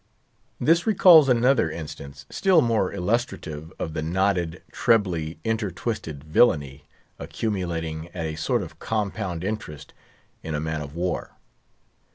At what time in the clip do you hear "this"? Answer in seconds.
0.59-0.87